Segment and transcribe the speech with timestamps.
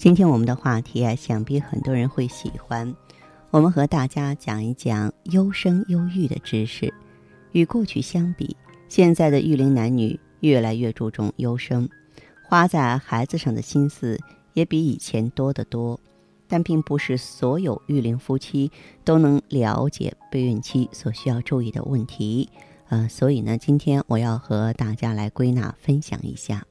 [0.00, 2.96] 今天我们的话题啊，想必很多人会喜欢。
[3.50, 6.90] 我们和大家讲一讲优生优育的知识。
[7.52, 8.56] 与过去相比，
[8.88, 11.86] 现在的育龄男女越来越注重优生，
[12.48, 14.18] 花在孩子上的心思
[14.54, 16.00] 也比以前多得多。
[16.48, 18.72] 但并不是所有育龄夫妻
[19.04, 22.48] 都能了解备孕期所需要注意的问题。
[22.88, 26.64] 呃，所以呢，今天我要和大家来归纳分享一下。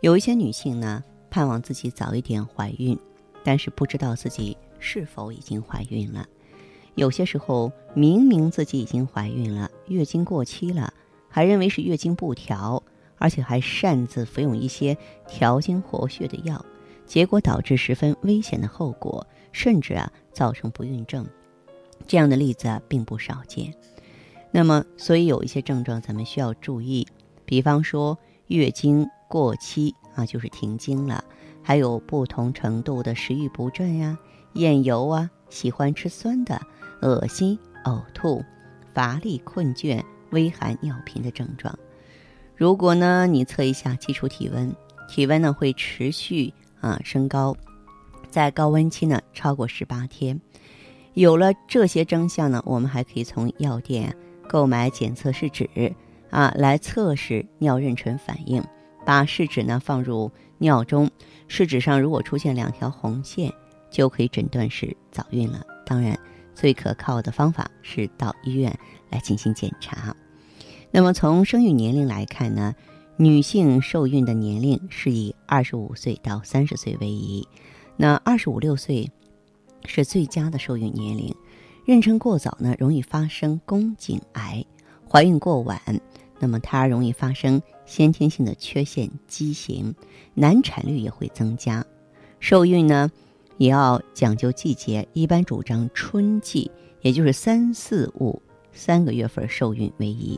[0.00, 1.04] 有一些女性呢。
[1.32, 2.96] 盼望自己早一点怀孕，
[3.42, 6.26] 但是不知道自己是否已经怀孕了。
[6.94, 10.92] 有些时候明明自己已经怀孕了，月经过期了，
[11.30, 12.82] 还认为是月经不调，
[13.16, 14.94] 而且还擅自服用一些
[15.26, 16.62] 调经活血的药，
[17.06, 21.26] 结果导致十分危险的后果，甚至啊造成不孕症。
[22.06, 23.72] 这样的例子啊并不少见。
[24.50, 27.08] 那么，所以有一些症状咱们需要注意，
[27.46, 28.18] 比方说
[28.48, 29.94] 月经过期。
[30.14, 31.24] 啊，就是停经了，
[31.62, 34.18] 还有不同程度的食欲不振呀、
[34.54, 36.60] 厌油啊、喜欢吃酸的、
[37.00, 38.44] 恶心、呕吐、
[38.92, 41.76] 乏力、困倦、微寒、尿频的症状。
[42.56, 44.74] 如果呢，你测一下基础体温，
[45.08, 47.56] 体温呢会持续啊升高，
[48.28, 50.40] 在高温期呢超过十八天。
[51.14, 54.14] 有了这些征象呢，我们还可以从药店
[54.48, 55.68] 购买检测试纸
[56.30, 58.62] 啊，来测试尿妊娠反应。
[59.04, 60.30] 把试纸呢放入
[60.62, 61.10] 尿中，
[61.48, 63.52] 试纸上如果出现两条红线，
[63.90, 65.66] 就可以诊断是早孕了。
[65.84, 66.16] 当然，
[66.54, 68.78] 最可靠的方法是到医院
[69.10, 70.16] 来进行检查。
[70.92, 72.74] 那么从生育年龄来看呢，
[73.16, 77.46] 女性受孕的年龄是以二十五岁到三十岁为宜。
[77.96, 79.10] 那二十五六岁
[79.84, 81.34] 是最佳的受孕年龄。
[81.84, 84.64] 妊娠过早呢，容易发生宫颈癌；
[85.10, 85.80] 怀孕过晚。
[86.42, 89.94] 那么它容易发生先天性的缺陷畸形，
[90.34, 91.86] 难产率也会增加。
[92.40, 93.08] 受孕呢，
[93.58, 96.68] 也要讲究季节，一般主张春季，
[97.00, 98.42] 也就是三四五
[98.72, 100.36] 三个月份受孕为宜。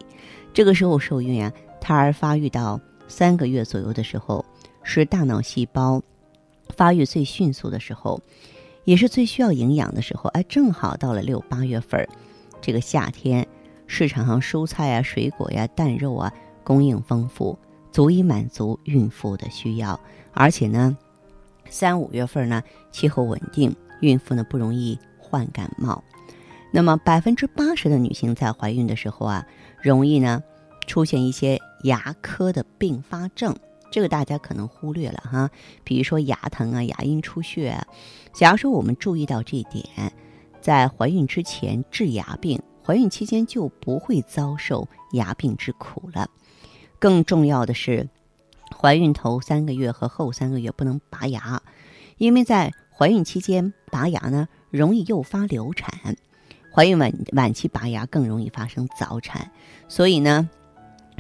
[0.53, 1.51] 这个时候受孕啊，
[1.81, 2.79] 胎儿发育到
[3.09, 4.45] 三个月左右的时候，
[4.83, 6.03] 是大脑细胞
[6.77, 8.21] 发育最迅速的时候，
[8.85, 10.29] 也是最需要营养的时候。
[10.35, 12.07] 哎，正好到了六八月份，
[12.61, 13.49] 这个夏天。
[13.87, 17.59] 市场上蔬菜啊、水果呀、蛋肉啊供应丰富，
[17.93, 19.99] 足以满足孕妇的需要。
[20.33, 20.97] 而且呢，
[21.69, 26.03] 三五月份呢气候稳定，孕妇呢不容易患感冒。
[26.73, 29.47] 那么百分之八十的女性在怀孕的时候啊，
[29.81, 30.43] 容易呢
[30.87, 33.55] 出现一些牙科的并发症，
[33.93, 35.51] 这个大家可能忽略了哈。
[35.85, 37.87] 比如说牙疼啊、牙龈出血啊。
[38.33, 40.13] 假如说我们注意到这一点，
[40.61, 42.61] 在怀孕之前治牙病。
[42.87, 46.29] 怀孕期间就不会遭受牙病之苦了。
[46.99, 48.09] 更重要的是，
[48.77, 51.63] 怀孕头三个月和后三个月不能拔牙，
[52.19, 56.15] 因为在怀孕期间拔牙呢，容易诱发流产；
[56.73, 59.51] 怀孕晚晚期拔牙更容易发生早产。
[59.89, 60.49] 所以呢，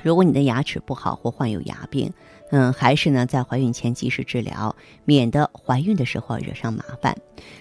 [0.02, 2.12] 如果你的牙齿不好或患有牙病，
[2.56, 7.12] 嗯，还是呢，在怀孕前及时治疗，免得怀孕的时候惹上麻烦。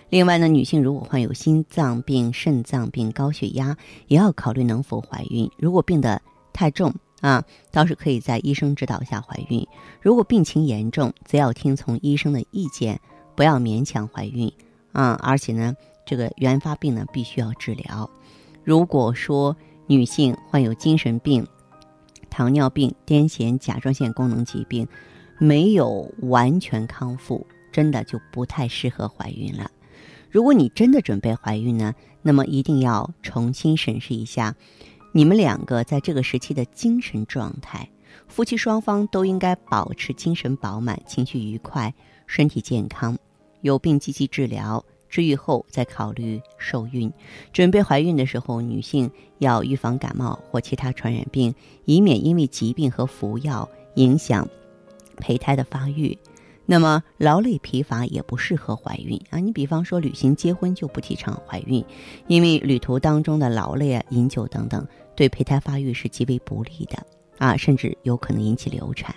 [0.09, 3.75] 另外呢，女性如果患有心脏病、肾脏病、高血压，
[4.07, 5.49] 也要考虑能否怀孕。
[5.57, 6.21] 如果病得
[6.53, 9.65] 太重啊，倒是可以在医生指导下怀孕；
[9.99, 12.99] 如果病情严重，则要听从医生的意见，
[13.35, 14.53] 不要勉强怀孕
[14.91, 15.19] 啊。
[15.23, 18.07] 而且呢，这个原发病呢，必须要治疗。
[18.63, 21.47] 如果说女性患有精神病，
[22.33, 24.87] 糖尿病、癫痫、甲状腺功能疾病
[25.37, 29.69] 没有完全康复，真的就不太适合怀孕了。
[30.31, 31.93] 如果你真的准备怀孕呢，
[32.23, 34.55] 那么一定要重新审视一下
[35.11, 37.87] 你们两个在这个时期的精神状态。
[38.27, 41.93] 夫妻双方都应该保持精神饱满、情绪愉快、
[42.25, 43.15] 身体健康，
[43.61, 44.83] 有病积极治疗。
[45.13, 47.13] 治愈后再考虑受孕，
[47.51, 51.53] 准备怀孕的时候，女性要预防感冒或其他传染病，
[51.85, 54.49] 以免因为疾病和服药影响
[55.17, 56.17] 胚胎的发育。
[56.65, 59.37] 那么劳累疲乏也不适合怀孕啊！
[59.37, 61.85] 你比方说旅行、结婚就不提倡怀孕，
[62.25, 64.83] 因为旅途当中的劳累啊、饮酒等等，
[65.15, 66.97] 对胚胎发育是极为不利的
[67.37, 69.15] 啊，甚至有可能引起流产。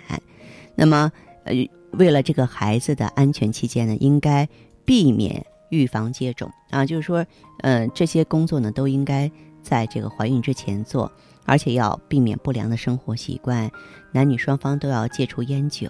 [0.75, 1.11] 那么
[1.45, 1.55] 呃，
[1.93, 4.47] 为了这个孩子的安全起见呢，应该
[4.85, 7.25] 避免预防接种啊，就是说，
[7.59, 9.31] 呃，这些工作呢都应该
[9.61, 11.11] 在这个怀孕之前做，
[11.45, 13.69] 而且要避免不良的生活习惯，
[14.11, 15.89] 男女双方都要戒除烟酒。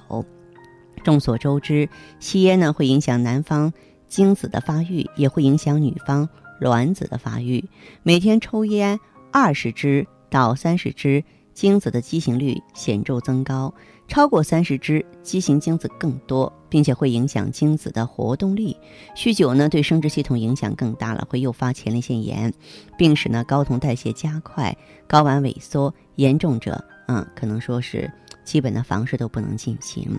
[1.03, 1.89] 众所周知，
[2.19, 3.71] 吸烟呢会影响男方
[4.07, 6.27] 精子的发育，也会影响女方
[6.59, 7.69] 卵子的发育。
[8.03, 8.99] 每天抽烟
[9.31, 11.23] 二十支到三十支，
[11.53, 13.73] 精子的畸形率显著增高。
[14.07, 18.75] 超过三十支，畸形精子更多，并且会影响精子的活动力。
[19.15, 22.51] 酗酒呢，对生殖系统影响更大了，会诱发前列腺炎，
[22.97, 24.75] 并使呢睾酮代谢加快，
[25.07, 25.93] 睾丸萎缩。
[26.15, 28.11] 严重者，嗯，可能说是
[28.43, 30.17] 基本的房事都不能进行。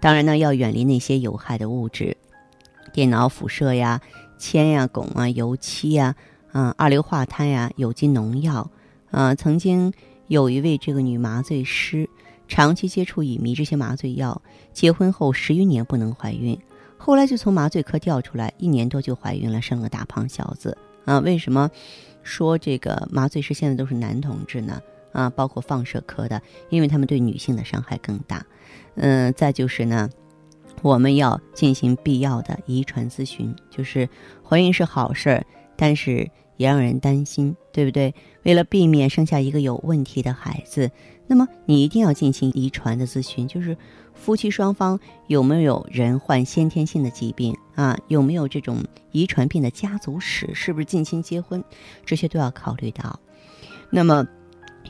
[0.00, 2.16] 当然呢，要远离那些有害的物质，
[2.92, 4.00] 电脑辐射呀、
[4.38, 6.14] 铅呀、汞啊、油漆呀、
[6.52, 8.70] 啊二硫化碳呀、有机农药。
[9.10, 9.92] 啊，曾经
[10.28, 12.08] 有一位这个女麻醉师。
[12.50, 14.42] 长期接触乙醚这些麻醉药，
[14.72, 16.58] 结婚后十余年不能怀孕，
[16.98, 21.20] 后来就从麻醉科调出来，一年多就怀孕了，生了大胖小子啊！
[21.20, 21.70] 为什么
[22.24, 24.82] 说这个麻醉师现在都是男同志呢？
[25.12, 28.44] 啊，包括放射科的，因为他们对女性的伤害更大。
[28.96, 30.10] 嗯，再就是呢，
[30.82, 34.08] 我们要进行必要的遗传咨询，就是
[34.42, 35.46] 怀孕是好事儿，
[35.76, 36.28] 但是。
[36.56, 38.14] 也让人担心，对不对？
[38.42, 40.90] 为了避免生下一个有问题的孩子，
[41.30, 43.76] 那么你一定要进行遗传的咨询，就是
[44.14, 44.98] 夫妻双方
[45.28, 47.96] 有没有人患先天性的疾病啊？
[48.08, 50.52] 有没有这种遗传病的家族史？
[50.56, 51.62] 是不是近亲结婚？
[52.04, 53.20] 这些都要考虑到。
[53.90, 54.26] 那么，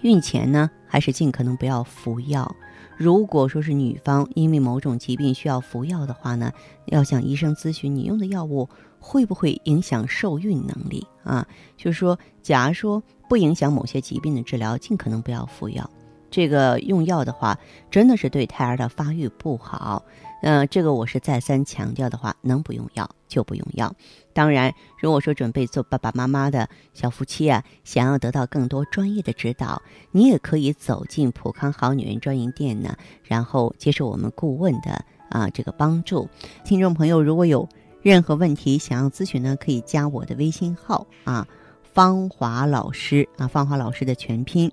[0.00, 2.56] 孕前呢，还是尽可能不要服药。
[2.96, 6.50] 如果说是女方因为某种疾病需要服药的话呢，
[6.86, 8.66] 要向医生咨询你用的药物
[8.98, 11.46] 会不会影响受孕能力啊？
[11.76, 15.90] 就是说，假如说不影响某些疾病的治疗，尽可能不要服药。
[16.30, 17.58] 这个用药的话，
[17.90, 20.04] 真的是对胎儿的发育不好。
[20.42, 23.94] 嗯，这个我是再三强调的话，能不用药就不用药。
[24.32, 29.82] 当然，如果说准备做爸爸妈妈的小夫妻啊，想要得到更多专业的指导，
[30.12, 36.26] 你也可以走进普康好女人专营店呢，然后接受我们顾问的啊这个帮助。
[36.64, 37.68] 听众朋友，如果有
[38.00, 41.46] 任何问题想要咨询呢，可以加我的微信号啊，
[41.92, 44.72] 芳华老师啊，芳华老师的全拼，